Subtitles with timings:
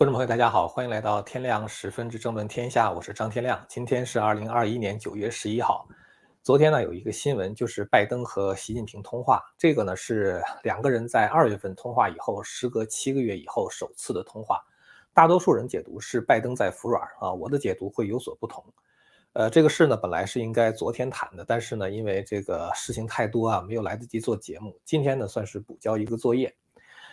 [0.00, 3.62] 观众朋友，大家好，欢迎来到天亮十分之争论天下，我是张天亮。
[3.68, 5.86] 今天是二零二一年九月十一号。
[6.42, 9.42] 昨天呢，有一个新闻，就是拜登和习近平通话。
[9.58, 14.64] 这个呢，是两个人在二月份通话以后，时隔七个月以后首次的通话。
[15.12, 18.64] 大多数人解读是拜登在服软啊，我的解读会有所不同。
[19.34, 24.80] 呃，这个事呢，本来是应该昨天谈的，但是呢，因为这个事情太多啊，没有来得及做节目。
[24.82, 26.56] 今天呢，算是补交一个作业。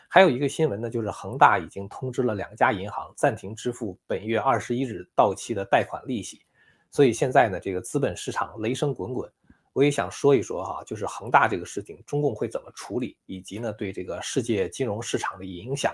[0.09, 6.41] 还有一个新闻呢，就是恒大已经通知了两家银行暂停支付本月二十一日到期的贷款利息，
[6.89, 9.29] 所以现在呢，这个资本市场雷声滚滚。
[9.73, 15.93] 我也想说一说哈，就是恒大这个事情，中共会怎么处理，以及呢对这个世界金融市场的影响。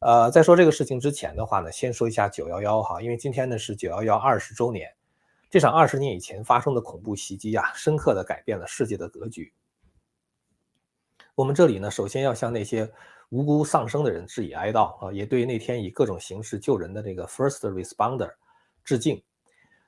[0.00, 4.92] 呃，在说这个事情之前的话呢，先说一下九幺幺哈，因为今天呢是九幺幺二十周年，
[5.48, 9.52] 这场二十年以前发生的恐怖袭击啊，深刻的改变了世界的格局。
[11.34, 12.90] 我们这里呢，首先要向那些
[13.30, 18.30] 无辜丧生的人致以哀悼啊，也对那天以各种形式救人的这个 first responder
[18.84, 19.22] 致敬。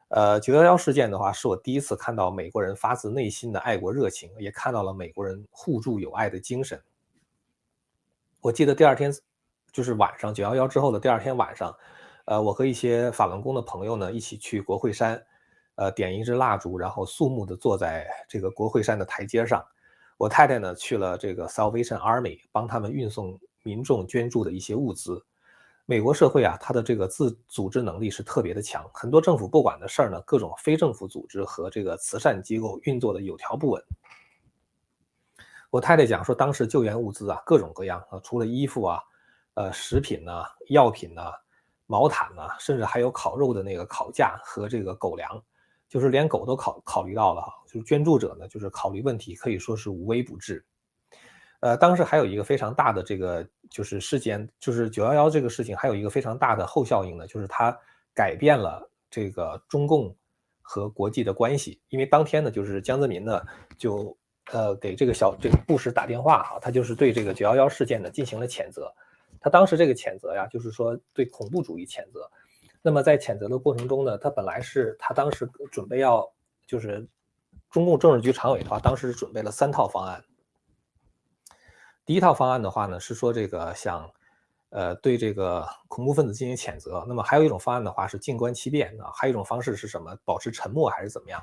[0.09, 6.81] 呃，九幺幺事件的话，是我第一次看到美国人发自内心的爱国热情，也看到了美国人互助友爱的精神。
[8.41, 9.13] 我记得第二天
[9.71, 11.77] 就是晚上九幺幺之后的第二天晚上，
[12.25, 15.23] 呃，我和一些法轮功的朋友呢一起去国会山，
[15.75, 19.63] 呃，点一支蜡烛，然后肃穆地坐在这个国会山的台阶上。
[20.17, 25.25] 我太太呢去了这个 Salvation Army，帮他们运送民众捐助的一些物资。
[25.87, 33.83] 美国社会啊，它的这个自组织能力是特别的强，很多政府不管的事儿呢，各种非政府组织和这个慈善机构运作的有条不紊。
[35.69, 38.99] 我太太讲说，当时救援物资啊，各种各样啊，除了衣服啊，
[39.55, 40.33] 呃，食品呢、
[40.69, 41.21] 药品呢、
[41.87, 45.43] 毛毯呢，甚至还有烤肉的那个烤架和这个狗粮。
[45.95, 50.65] 就是连狗都考考虑到了哈，就是捐助者呢，就是考虑问题可以说是无微不至。
[51.61, 57.79] 呃，当时还有一个非常大的这个就是事件，就是九幺幺这个事情，还有一个非常大的后效应呢，就是它
[58.13, 60.13] 改变了这个中共
[60.63, 61.81] 和国际的关系。
[61.91, 63.41] 因为当天呢，就是江泽民呢
[63.79, 64.19] 就
[64.51, 68.93] 呃给这个小这个布什打电话哈，他就是对这个九幺幺事件呢进行了谴责。
[69.39, 72.29] 他当时这个谴责呀，就是说对恐怖主义谴责。
[72.87, 76.31] 那么在谴责的过程中呢，他本来是他当时准备要
[76.67, 77.09] 就是
[77.71, 80.23] 中共政治局常委的话，当时准备了三套方案。
[82.05, 84.07] 第一套方案的话呢，是说这个想
[84.69, 87.03] 呃对这个恐怖分子进行谴责。
[87.09, 90.15] 那么还有一种方案的话是静观其变啊，还有一种方式是什么？
[90.23, 91.43] 保持沉默还是怎么样？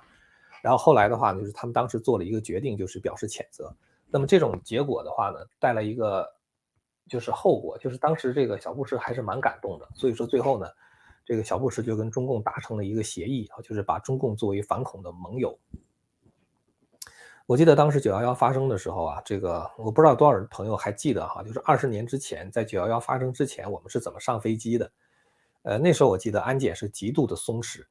[0.61, 3.75] 然后后来的话呢，就是他们当时做了一个决定，就是表示谴责。
[4.11, 6.31] 那么这种结果的话呢，带来一个
[7.09, 9.89] 就是后果，就是当时这个小布什还是蛮感动的。
[9.95, 10.67] 所以说最后呢。
[11.25, 15.57] 这个小布什就跟中共达成了一个协议啊，就是把中共作为反恐的盟友。
[17.47, 24.91] 我记得当时九幺幺发生的时候啊，这个我不知道多少朋友还记得哈，就是二十年之前，在九幺幺发生之前，我们是怎么上飞机的？
[25.63, 27.83] 呃，那时候我记得安检是极度的松弛，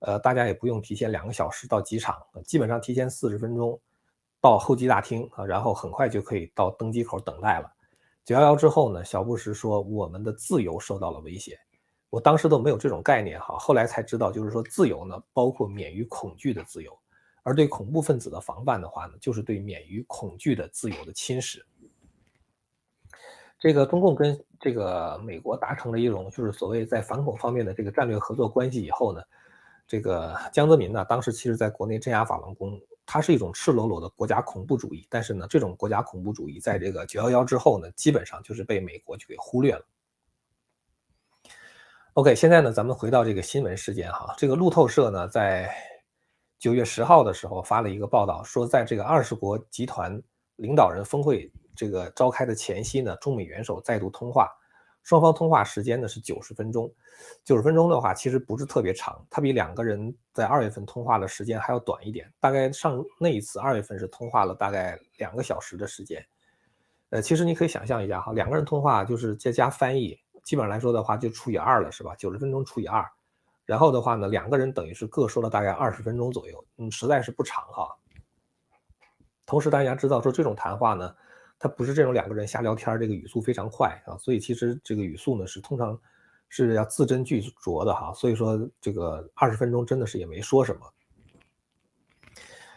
[0.00, 3.80] 呃，大家也不用提前两个小时到机场，基本上提前四十分钟
[4.40, 7.72] 到候机大厅啊，然后很快就可以到登机口等待了。
[8.24, 11.58] 九幺幺之后呢，小布什说我们的自由受到了威胁。
[12.14, 16.96] 我当时都没有这种概念哈，后来才知道，就是说自由呢，包括免于恐惧的自由，
[17.42, 21.60] 而对恐怖分子的防范的话呢，就是对免于恐惧的自由的侵蚀。
[23.58, 29.20] 这个中共跟这个美国达成了一种就是所谓在反恐方面的这个战略合作关系以后呢，
[29.84, 39.84] 这个江泽民呢，当时其实在国内镇压法轮功，它是一种赤裸裸的国家恐怖主义，但是呢，这种国家恐怖主义在这个九幺幺之后呢，基本上就是被美国就给忽略了。
[42.14, 44.32] OK，现在呢，咱们回到这个新闻事件哈。
[44.38, 45.68] 这个路透社呢，在
[46.60, 50.22] 九月十号的时候发了一个报道，说在这个二十国集团
[50.54, 54.48] 领导人峰会这个召开的前夕呢，中美元首再度通话，
[55.02, 56.88] 双方通话时间呢是九十分钟。
[57.42, 62.32] 九十分钟的话，其实不是特别长，它比两个人在二月份通话的时间还要短一点。
[62.38, 66.24] 大概上那一次二月份是通话了大概两个小时的时间。
[67.10, 70.16] 呃，其实你可以想象一下哈，两个人通话就是再加翻译。
[70.44, 72.14] 基本上来说的话，就除以二了，是吧？
[72.16, 73.04] 九十分钟除以二，
[73.64, 77.88] 然后的话呢，两个人等于是各说了大概二十分钟左右，嗯，实在是不长哈。
[79.46, 81.14] 同时大家知道说这种谈话呢，
[81.58, 85.98] 它不是这种两个人瞎聊天，这个语速非常快啊，所以其实这个语速呢是通常
[86.50, 88.12] 是要字斟句酌的哈。
[88.12, 90.80] 所以说这个二十分钟真的是也没说什么。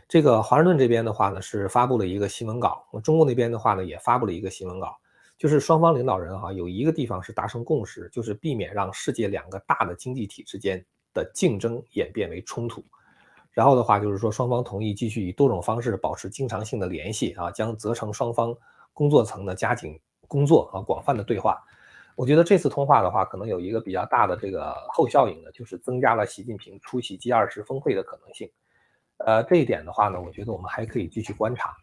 [0.08, 4.98] 这个华盛顿这边的话呢是发布了一个新闻稿，中国那边的话呢也发布了一个新闻稿。
[5.38, 12.84] 就是双方领导人哈有一个地方是达成共识，就是避免让世界两个大的经济体之间的竞争演变为冲突。
[13.52, 18.56] 然后的话就是说双方同意继续以多种方式保持经常性的联系啊，将责成双方
[18.94, 21.64] 工作层呢加紧工作啊，广泛的对话。
[22.16, 28.50] 我觉得这次通话的话，可能有一个比较大的这个后效应呢，就是增加了习近平出席 G20 峰会的可能性。
[29.18, 31.76] 呃，这一点的话呢，我觉得我们还可以继续观察。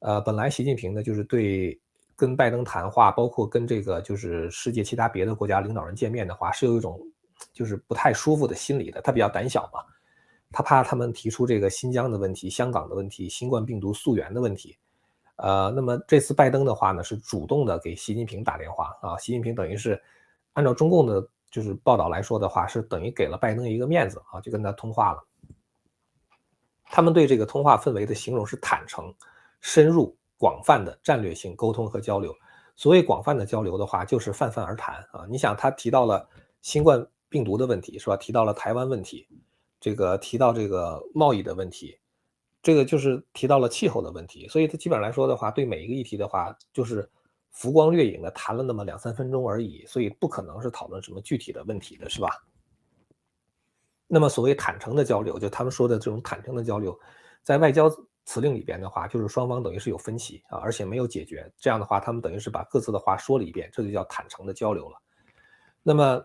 [0.00, 1.80] 呃，本来习近平呢，就是对
[2.20, 7.00] 跟拜登谈话，包括跟这个就是世界其他别的国家领导人见面的话，是有一种
[7.50, 9.00] 就是不太舒服的心理的。
[9.00, 9.80] 他比较胆小嘛，
[10.52, 14.76] 他怕他们提出这个新疆的问题、香港的问题、新冠病毒溯源的问题。
[15.36, 19.16] 呃，那么这次拜登的话呢，是主动的给习近平打电话啊。
[19.16, 19.98] 习近平等于是
[20.52, 25.24] 按照中共的就是报道来说的话，是等于给了拜登一个面子啊，就跟他通话了。
[26.84, 29.14] 他们对这个通话氛围的形容是坦诚、
[29.62, 32.34] 深入、广泛的战略性沟通和交流。
[32.74, 35.26] 所谓广泛的交流的话，就是泛泛而谈啊。
[35.28, 36.26] 你想，他提到了
[36.62, 38.16] 新冠病毒的问题是吧？
[38.16, 39.28] 提到了台湾问题，
[39.78, 41.98] 这个提到这个贸易的问题。
[42.62, 47.06] 这个就是提到了气候的问题，所以他基本上来说的话，对每一个议题的话，就是
[47.50, 52.30] 浮光掠影的谈了那么两三分钟而已，所以不可能是讨论什么具体的问题的，是吧？
[54.06, 56.98] 那么所谓坦诚的交流，就他们说的这种坦诚的交流，
[57.42, 57.90] 在外交
[58.30, 64.96] 辞令里边的话，就是双方等于是有分歧啊，而且没有解决，这样的话，他们等于是把各自的话说了一遍，这就叫坦诚的交流了。
[65.82, 66.24] 那么。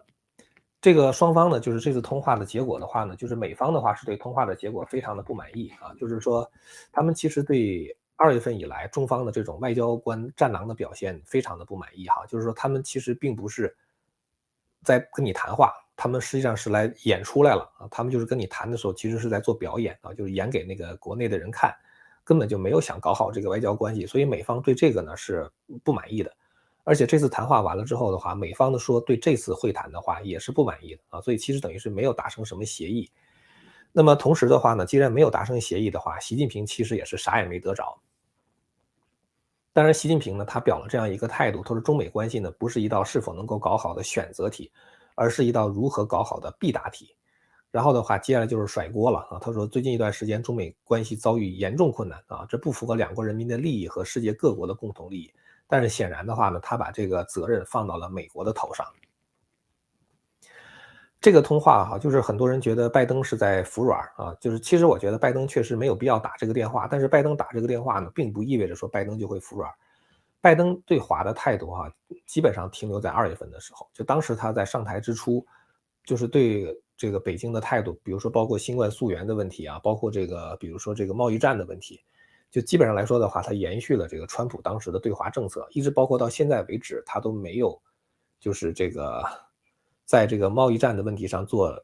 [0.81, 6.47] 这个双方呢，就是这次通话的结果的话呢，就是美方的话是对通话的结果非常的不满意啊，就是说
[6.91, 7.87] 他们其实对
[8.17, 13.75] 二月份以来中方的这种外交官战狼的表现非常的不满意哈，就是说他们其实并不是
[14.83, 21.73] 在跟你谈话，他们实际上是来演出来了啊，他们就是跟你谈的时候其实是在做表演啊，就是演给那个国内的人看，
[22.25, 25.49] 根本就没有想搞好这个外交关系，所以美方对这个呢是
[25.81, 26.35] 不满意的。
[26.83, 33.09] 而且这次谈话完了之后的话，美方的说对这次会谈的话也是不满意的啊，所以其实等于是没有达成什么协议。
[33.91, 37.97] 那么同时的话呢，既然没有达成协议的话，习近平其实也是啥也没得着。
[39.71, 44.71] 当然，习近平呢，他表了这样一个态度，他说中美关系呢不是一道是否能够搞好的选择题，
[45.15, 47.15] 而是一道如何搞好的必答题。
[47.75, 55.29] 然后的话，接下来就是甩锅了啊，他说最近一段时间中美关系遭遇严重困难啊，这不符合两国人民的利益和世界各国的共同利益。
[55.67, 58.87] 但是显然的话呢，他把这个责任放到了美国的头上。
[61.19, 66.87] 这个通话哈，就是很多人觉得拜登是在服软啊，就是其实我觉得拜登确实没有必要打这个电话。
[66.89, 69.69] 但是拜登打这个电话呢，并不意味着说拜登就会服软。
[70.39, 71.91] 拜登对华的态度哈，
[72.25, 75.45] 基本上停留在二月份的时候，就当时他在上台之初，
[76.05, 82.01] 就是对这个北京的态度，比如说包括新冠溯源的问题啊，包括这个比如说这个贸易战的问题。
[82.51, 87.77] 就基本上来说的话，它延续了这个川普当时的对华政策，一直包括到现在为止，他都没有，
[88.39, 89.21] 就是这个，
[90.05, 91.83] 在这个贸易战的问题上做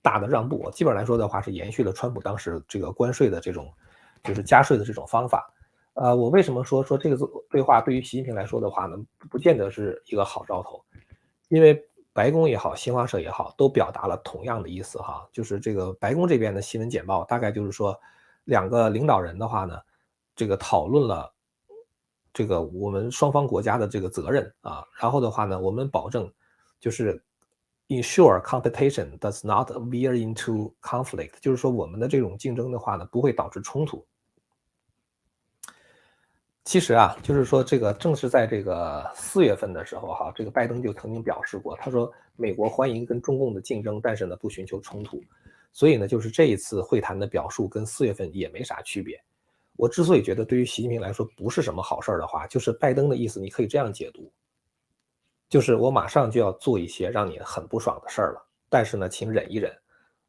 [0.00, 0.70] 大的让步。
[0.70, 3.68] 基本上来说的话，是延续了川普当时这个关税的这种，
[4.22, 5.52] 就是加税的这种方法。
[5.94, 8.96] 呃，我为什么说说这个对话对于习近平来说的话呢，
[9.28, 10.80] 不见得是一个好兆头？
[11.48, 11.84] 因为
[12.14, 18.00] 白宫也好，新华社也好，都表达了同样的意思哈，就是这个白宫这边的新闻简报，大概就是说，
[18.44, 19.78] 两个领导人的话呢。
[20.36, 21.32] 这个讨论了
[22.32, 26.28] 这个我们双方国家的这个责任啊，然后的话呢，我们保证
[26.80, 27.22] 就是
[27.86, 34.04] ensure competition does not veer into conflict，就是说我们的这种竞争的话呢，不会导致冲突。
[36.64, 45.22] 其实啊，就是说这个正是在这个四月份的时候哈，这个拜登就曾经表示过，他说美国欢迎跟中共的竞争，但是呢不寻求冲突。
[45.72, 49.22] 所以呢，就是这一次会谈的表述跟四月份也没啥区别。
[49.76, 54.32] 我之所以觉得对于习近平来说不是什么好事儿的话，就是拜登的意思，你可以这样解读，
[55.50, 59.70] 就是我马上就要做一些让你很不爽的事儿了，但是呢，请忍一忍。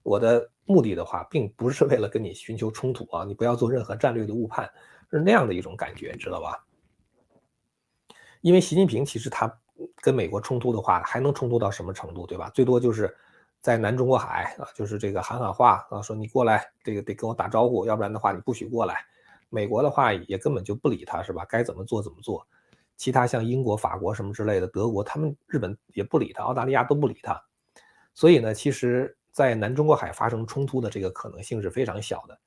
[0.04, 4.70] 我的目的的话，并不是为了跟你寻求冲突啊，你不要做任何战略的误判，
[5.12, 6.66] 是那样的一种感觉，知道吧？
[8.42, 9.60] 因为习近平其实他
[10.02, 12.50] 跟美国冲突的话，还能冲突到什么程度，对吧？
[12.54, 13.16] 最多就是
[13.62, 19.06] 在南中国海啊，就是这个喊喊话啊，说你过来，这个得跟我打招呼，要不然的话你不许过来。
[19.50, 21.46] 美国的话也根本就不理他，是吧？
[21.50, 22.46] 该怎么做怎么做。
[22.98, 27.42] 其他像英国、法国什么之类的，德国他们、日本也不理他，澳大利亚都不理他。
[28.14, 32.40] 所以呢，其实，在南中国海发生冲突的这个可能性是非常小的。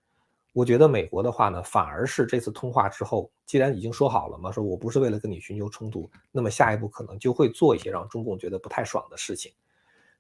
[0.55, 9.53] 我觉得美国的话呢，反而是这次通话之后，既然已经说好了嘛，说我不是为了跟你寻求冲突，那么下一步可能就会做一些让中共觉得不太爽的事情。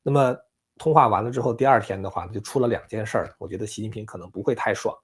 [0.03, 0.37] 那么
[0.77, 4.97] 通话完了之后，第二天的话就出了两件事儿，我觉得习近平可能不会太爽。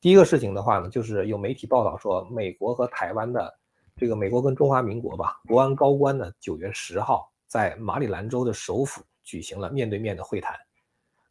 [0.00, 3.52] 第一个事情的话呢，就是有媒体报道说，美国和台湾的
[3.96, 10.54] 这个美国跟中华民国吧，国安高官呢，九月十号在马里兰州的首府举行了面对面的会谈。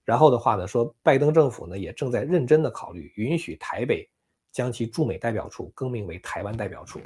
[0.07, 4.09] 然后的话呢，说拜登政府呢也正在认真的考虑允许台北
[4.53, 7.01] 将其驻美代表处更名为台湾代表处。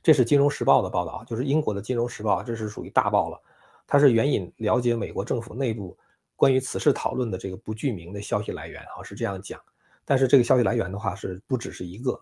[0.00, 3.42] 这是《金融时报》的报道，就是英国的《金融时报》，这是属于大报了。
[3.84, 5.98] 它是援引了解美国政府内部
[6.36, 9.60] 关于此事讨论的这个不具名的消息来源啊，是这样讲。
[10.04, 12.20] 但是这个消息来源的话是不只是一个，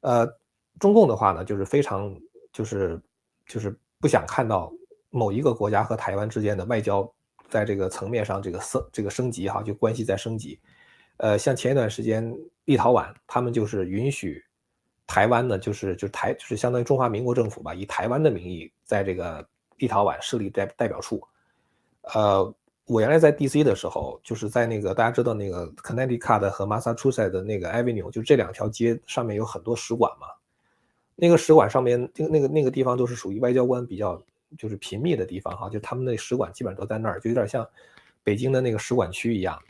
[0.00, 0.26] 呃，
[0.80, 2.12] 中共的话呢，就是非常
[2.52, 3.00] 就是
[3.46, 4.72] 就是不想看到
[5.10, 7.08] 某一个国家和台湾之间的外交
[7.54, 10.58] 在这个层面上这个升这个升级哈，就关系在升级。
[11.18, 14.42] 呃，像前一段时间立陶宛他们就是允许
[15.06, 19.46] 台湾呢，就是就是台就是相当于中华民国政府吧，以台湾的名义在这个
[19.76, 21.22] 立陶宛设立代代表处，
[22.02, 22.52] 呃。
[22.86, 23.64] 我原来在 D.C.
[23.64, 30.26] 的时候，就是在那个大家知道那个 Connecticut 和 Massachusetts 的那个 Avenue，就这两条街上面有很多使馆嘛。
[31.16, 34.22] 那个使馆上面，那个那个那个地方都是属于外交官比较
[34.56, 37.68] 就是频密的地方哈，就他们那使馆基本上都在那儿，就有点像
[38.22, 39.60] 北京的那个使馆区一样。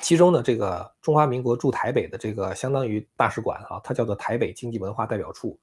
[0.00, 5.58] 其中呢，这个中华民国驻台北的这个相当于大使馆哈，它叫做台北经济文化代表处。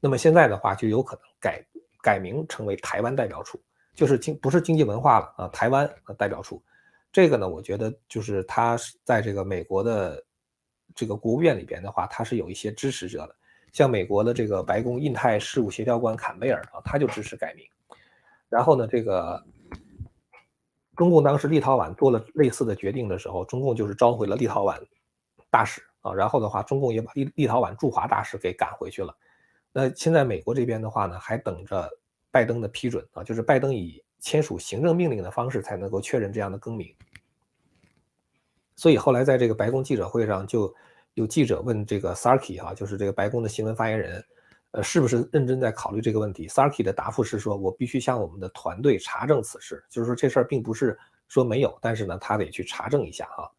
[0.00, 1.64] 那么现在的话，就有可能改
[2.00, 3.60] 改名成为台湾代表处。
[3.94, 6.62] 就是经不是经济文化了啊，台湾代表处，
[7.10, 10.22] 这个呢，我觉得就是他在这个美国的
[10.94, 13.34] 这个国务院里边的话，他是有一些支持者的，
[13.76, 17.62] 像美国的这个白宫印太事务协调官坎贝尔啊，他就支持改名。
[18.48, 19.44] 然后呢，这个
[20.96, 24.80] 中共当时立陶宛做了类似的决定的时候，中共就是召回了立陶宛
[25.50, 29.14] 大使啊，然后的话，中共也把立立陶宛驻华大使给赶回去了。
[29.72, 31.90] 那现在美国这边的话呢，还等着。
[32.28, 36.94] 拜登的批准啊，就是拜登以签署行政命令的方式才能够确认这样的更名。
[38.74, 40.74] 所以后来在这个白宫记者会上，就
[41.16, 44.24] 有记者问这个 Sarki 哈，就是这个白宫的新闻发言人，
[44.72, 53.50] 呃，是不是认真在考虑这个问题？Sarki 的答复是说，我必须向我们的团队查证此事，就是说这事儿并不是说没有，但是呢，他得去查证一下哈。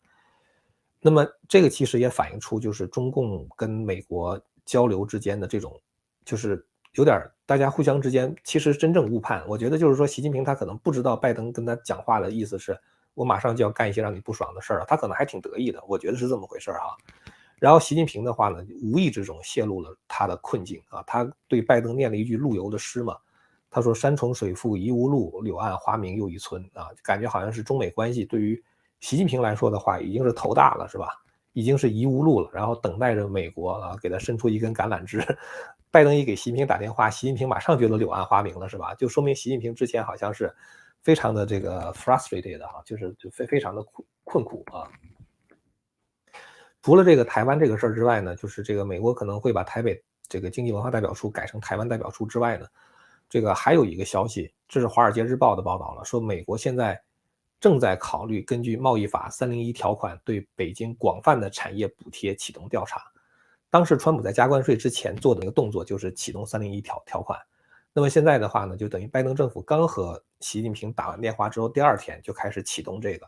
[1.01, 5.77] 那么这个其实也反映出就是中共跟美国交流之间的这种，
[6.23, 6.65] 就是。
[6.93, 12.75] 有点大家互相之间其实真正误判，我觉得就是说，习近平他可能不知道拜登跟他讲话的意思是，
[13.13, 16.97] 我马上就要干一些让你不爽的事儿了，他可能还挺得意的，我觉得是这么回事儿哈。
[17.59, 23.17] 然后习近平的话呢，无意之中泄露了他的困境啊，他对拜登念了一句陆游的诗嘛，
[23.69, 28.63] 他说山重水复疑无路，柳暗花明又一村啊，感觉好像是中美关系对于
[28.99, 31.09] 习近平来说的话已经是头大了是吧？
[31.53, 35.19] 已经是疑无路了，然后等待着美国啊给他伸出一根橄榄枝。
[35.89, 38.93] 拜登一给习近平打电话，习近平马上觉得柳暗花明了，是吧？
[38.93, 40.55] 就说明习近平之前好像是
[41.01, 44.85] 非常的这个 frustrated 哈，就是就非非常的困困苦啊。
[46.87, 52.65] 除了这个台湾这个事儿之外呢，就是这个美国可能会把台北这个经济文化代表处改成台湾代表处之外呢，
[53.29, 56.97] 这个还有一个消息，这是《华尔街日报》的报道了，说美国现在
[57.59, 63.01] 正在考虑根据贸易法三零一条款对北京广泛的产业补贴启动调查。
[63.69, 67.37] 当时川普在加关税之前做的那个动作就是启动三零一条条款，
[67.91, 73.27] 那么现在的话呢，就等于拜登政府刚和习近平打完电话之后，第二天就开始启动这个，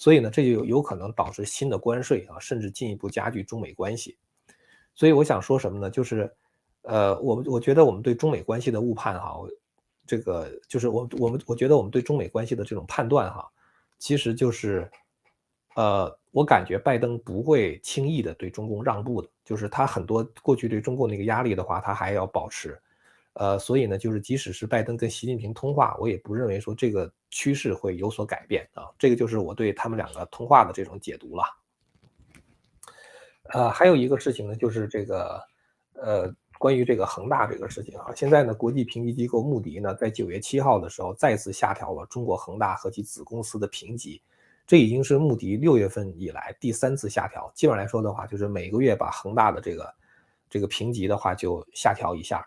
[0.00, 4.16] 所以呢，这就有可能导致新的关税啊，甚至进一步加剧中美关系。
[4.94, 5.90] 所以我想说什么呢？
[5.90, 6.32] 就是，
[6.84, 9.36] 呃，我我觉得我们对中美关系的误判哈，
[10.06, 13.46] 这个就是我我们我觉得我们对中美关系的这种判断哈，
[13.98, 14.90] 其实就是，
[15.76, 16.18] 呃。
[16.32, 22.80] 我感觉拜登不会轻易的对中共让步的，就是他很多过去对中共那个压力的话，他还要保持。
[23.40, 28.84] 呃，所以呢，就是即使是拜登跟习近平通话，我也不认为说这个趋势会有所改变啊。
[28.98, 31.44] 这个就是我对他们两个通话的这种解读了。
[33.54, 35.42] 呃，还有一个事情呢，就是这个
[35.94, 44.20] 呃，关于这个恒大这个事情啊，现在呢，国际评级机构穆迪呢，在九月七号的时候再次下调了中国恒大和其子公司的评级。
[44.66, 47.50] 这已经是穆迪六月份以来第三次下调。
[47.54, 49.94] 基本来说的话，就是每个月把恒大的这个
[50.50, 52.46] 这个评级的话就下调一下。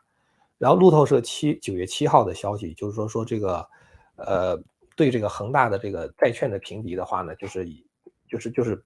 [0.64, 3.68] 然后路透社七九月七号的消息就是说说这个
[4.16, 4.58] 呃
[4.96, 7.86] 对这个恒大的这个债券的评级的话呢，就是以
[8.30, 8.82] 就是就是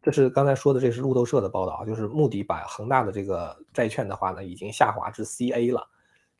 [0.00, 5.84] 这是刚才说的这是路透社的报道，就是穆迪把恒大的这个债券的话呢已经下滑至 CA 了，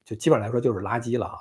[0.05, 1.41] 就基本来说就是垃圾了啊。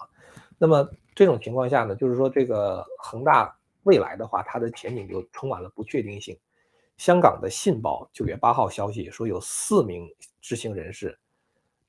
[0.57, 3.55] 那么这种情况下呢，就是说这个恒大。
[3.83, 6.37] 未来的话，它的前景就充满了不确定性。
[6.97, 10.07] 香港的《信报》九月八号消息说，有四名
[10.39, 11.17] 知情人士，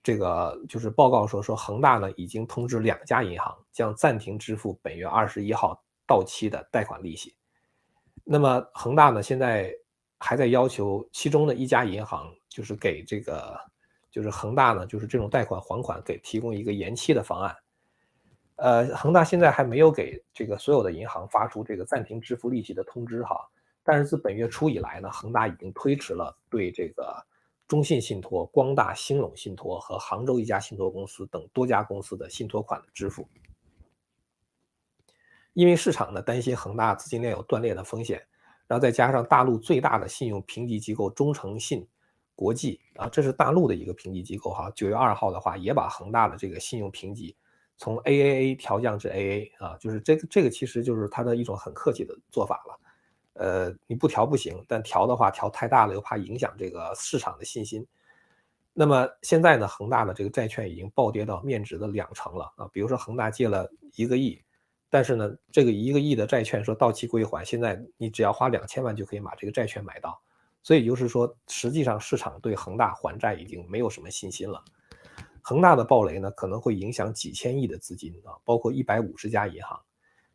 [0.03, 7.35] 这个就是报告说，说恒大呢已经通知两家银行将暂停支付本月二十一号到期的贷款利息。
[8.25, 9.73] 那么恒大呢现在
[10.19, 13.57] 还在要求其中的一家银行，就是给这个
[14.11, 17.57] 就是恒大呢就是这种贷款还款给提供一个延期的方案。
[18.57, 23.37] 呃，恒大现在还没有给这个所有的银行发出这个暂停支付利息的通知哈，
[23.83, 27.17] 但是自本月初以来呢，恒大已经推迟了对这个
[27.73, 33.27] 中信信托、光大兴隆信托和杭州一家信托公司等多家公司的信托款的支付。
[35.55, 38.23] 因为市场呢担心恒大资金链有断裂的风险，
[38.67, 41.89] 然后再加上大陆最大的信用评级机构中诚信
[42.35, 47.35] 国际啊，这是大陆的一个评级机构哈，九月二号的话也把恒大的这个信用评级
[47.79, 52.79] 从 AAA 调降至 AA 啊，就是这个这个其实就是它的一种很客气的做法了。
[53.35, 57.87] 呃，你不调不行，但调的话调太大了又怕影响这个市场的信心。
[58.75, 64.43] 那么现在呢，恒大的这个债券已经暴跌到面值的两成了啊，比如说恒大借了一个亿。
[64.89, 70.21] 但是呢，这个一个亿的债券说到期归还，现在你只要花两千万就可以把这个债券买到，
[70.63, 74.63] 所以就是说，实际上市场对恒大还债已经没有什么信心了。
[75.41, 79.81] 恒大的暴雷呢，可能会影响几千亿的资金啊，包括一百五十家银行。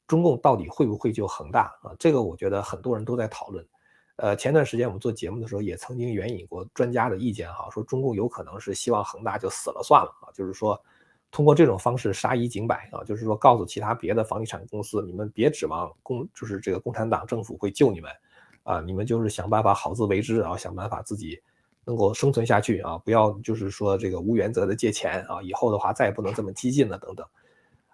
[0.08, 1.92] 中共到底会不会救恒大啊？
[2.00, 3.66] 这个我觉得很多人都在讨论。
[4.16, 10.82] 呃，前段时间我们做节目的时候也曾经援引过专家的意见哈，说中共有可能是希望恒大就死了算了啊，就是说。
[11.30, 18.10] 通过这种方式杀一儆百啊，就是说告诉其他别的房地产公司，你们别指望共就是这个共产党政府会救你们，
[18.64, 21.38] 啊，你们就是想办法好自为之啊，想办法自己
[21.84, 27.28] 能够生存下去啊，不要就是说这个无原则的借钱啊，以后的话再也不能这么激进了等等。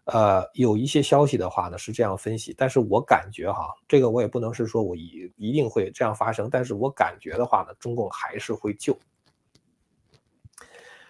[0.05, 8.97] 呃，有一些消息的话呢是这样分析，但是我感觉哈，这个我也不能是说我一一定会这样发生，但是我感觉的话呢，中共还是会救。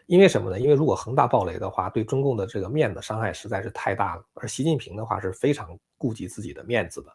[0.05, 0.59] 因为什么呢？
[0.59, 4.23] 因为如果恒大暴雷的话，对中共的这个面子伤害实在是太大了。
[4.35, 7.11] 而习近平的话是非常顾及自己的面子的，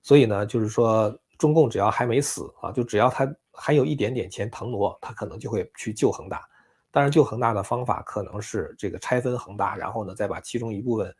[0.00, 6.48] 所以呢，就是说中共只要还没死啊，就只要他还有一点点钱腾挪，他可能就会去救恒大。
[6.92, 11.12] 当然，救恒大的方法可能是这个拆分恒大，然后呢再把其中一部分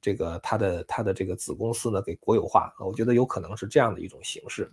[0.00, 2.72] 这个他的他的这个子公司呢给国有化。
[2.78, 4.70] 我觉得有可能是这样的一种形式。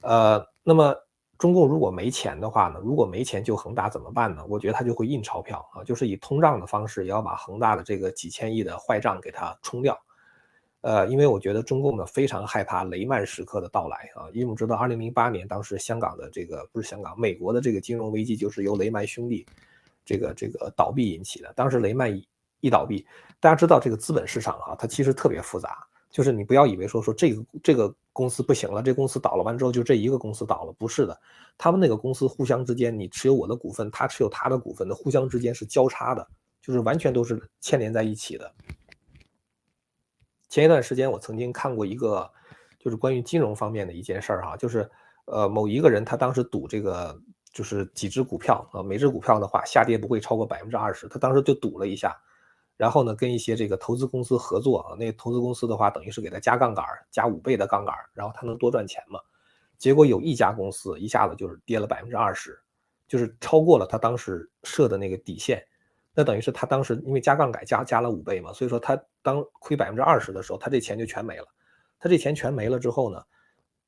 [0.00, 0.92] 呃，那么。
[1.38, 2.78] 中共如果没钱的话呢？
[2.84, 4.46] 如果没钱救恒大怎么办呢？
[4.48, 10.00] 我觉得他就会印钞票啊，就是以通胀的方式，也要把恒大的这个几千亿的坏账给它冲掉。
[10.82, 19.46] 呃，因为我觉得中共呢非常害怕雷曼时刻的到来啊，因为我们知道2008年当时香港的这个不是香港，美国的这个金融危机就是由雷曼兄弟
[20.04, 21.52] 这个这个倒闭引起的。
[21.54, 22.26] 当时雷曼一
[22.60, 23.06] 一倒闭，
[23.40, 25.86] 大家知道这个资本市场哈，它其实特别复杂。
[26.10, 31.18] 就是你不要以为说说这个这个公司不行了，这公司倒了完之后就这一个公司倒了，不是的，
[31.56, 36.28] 他们那个公司互相之间，你持有我的股份，他持有他的股份的，互相之间是交叉的，
[36.60, 38.52] 就是完全都是牵连在一起的。
[40.52, 42.30] 前一段时间我曾经看过一个，
[42.78, 44.86] 就是关于金融方面的一件事儿哈，就是
[45.24, 47.18] 呃某一个人他当时赌这个
[47.54, 52.14] 就是几只股票啊，每只股票的话下跌不会超过百分之二十，他当时就赌了一下。
[52.76, 59.18] 然后呢，跟一些这个投资公司合作啊，那投资公司的话，等于是给他加杠杆，加五倍的杠杆，然后他能多赚钱嘛？
[59.78, 62.60] 结果有一家公司一下子就是跌了百分之二十，
[63.08, 65.64] 就是超过了他当时设的那个底线。
[66.14, 71.46] 那等于是他当时因为加杠杆加加了五倍嘛，所以说他当亏百分之二十的时候，他这钱就全没了。
[71.98, 73.22] 他这钱全没了之后呢，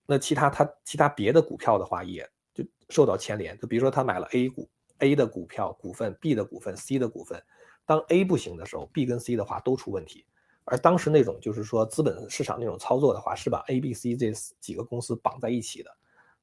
[0.07, 3.59] 那其他他其他别的股票的话也就受到牵连。
[3.59, 4.69] 就比如说他买了 A 股
[5.01, 7.43] A 的股票股份，B 的股份，C 的股份。
[7.85, 10.25] 当 A 不行的时候，B 跟 C 的话都出问题。
[10.65, 15.91] 而当时那种就是说资本市场那种操作的话，是把 A、B、C 这几个公司绑在一起的。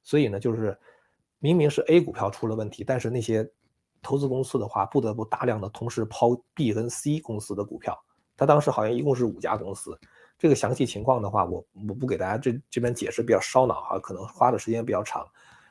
[0.04, 0.78] 所以呢，就是
[1.40, 3.50] 明明是 A 股票出了问题，但是那些
[4.02, 7.98] 投资公司的话，不得不大量的同时抛 B 跟 C 公司的股票。
[8.36, 9.98] 他当时好像一共是五家公司。
[10.40, 15.28] 这个详细情况的话，我我不给大家这这边解释，比较烧脑哈，可能花的时间比较长。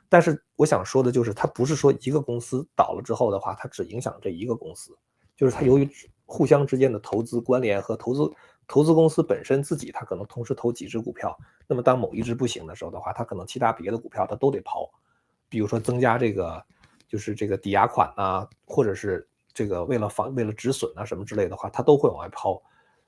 [0.08, 4.96] 但是我想说的就是，它不是说一个公司倒了之后的话，它只影响这一个公司。
[5.36, 5.88] 就是它由于
[6.24, 8.32] 互相之间的投资关联和投资
[8.68, 11.36] 投资公司本身自己，它可能同时投几只股票。
[11.66, 14.88] 那么当某一只不行的时候的话，它可能其他别的股票它都得抛。
[15.48, 16.64] 比如说增加这个
[17.10, 22.62] 就是这个抵押款啊，或者是这个为了防为了止损啊什么之类的话，它都会往外抛。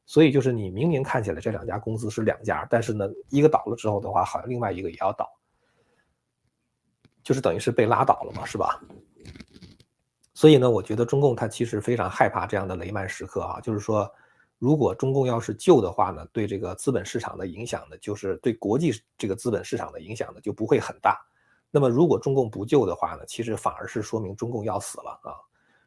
[0.05, 5.31] 所以就是你明明看起来这两家公司是两家，但是呢一个倒了之后的话，好像另外一个也要倒，
[7.23, 8.83] 就是等于是被拉倒了嘛，是吧？
[10.35, 14.13] 所以呢，我觉得中共他其实非常害怕这样的雷曼时刻啊，就是说，
[14.59, 21.17] 如果中共要是救的话呢，对这个资本市场的影响呢，就是对国际这个资本市场的影响呢就不会很大。
[21.73, 25.35] 那么如果中共不救的话呢，其实反而是说明中共要死了啊。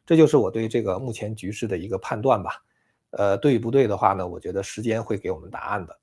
[0.04, 2.62] 这就是我对这个目前局势的一个判断吧。
[3.10, 5.98] 呃，对与不对的话呢，我觉得时间会给我们答案的。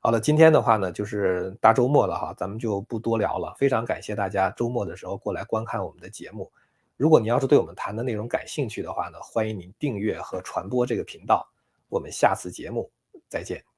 [0.00, 3.54] 好了，今天的话呢，就是大周末了哈，咱们就不多聊了。
[3.56, 6.50] 非常感谢大家周末的时候过来观看我们的节目。
[6.96, 11.48] 如果你要是对我们谈的内容感兴趣的话呢，欢迎您订阅和传播这个频道。
[11.88, 12.90] 我们下次节目
[13.28, 13.69] 再见。